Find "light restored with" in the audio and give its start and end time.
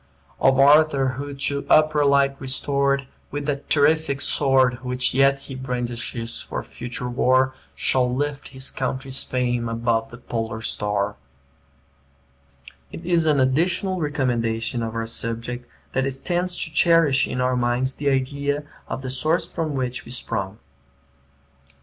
2.03-3.45